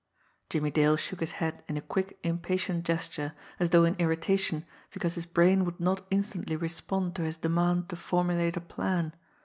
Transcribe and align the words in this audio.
Jimmie 0.49 0.71
Dale 0.71 0.97
shook 0.97 1.19
his 1.19 1.33
head 1.33 1.63
in 1.69 1.77
a 1.77 1.81
quick, 1.81 2.17
impatient 2.23 2.85
gesture, 2.85 3.33
as 3.59 3.69
though 3.69 3.85
in 3.85 3.93
irritation 3.97 4.65
because 4.89 5.13
his 5.13 5.27
brain 5.27 5.63
would 5.63 5.79
not 5.79 6.07
instantly 6.09 6.55
respond 6.55 7.13
to 7.17 7.21
his 7.21 7.37
demand 7.37 7.87
to 7.89 7.95
formulate 7.95 8.57
a 8.57 8.61
plan. 8.61 9.13